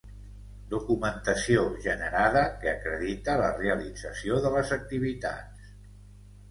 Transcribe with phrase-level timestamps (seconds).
[0.69, 5.73] Documentació generada que acredita la realització de les activitats.